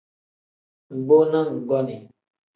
[0.99, 2.01] Mbo na nggonii.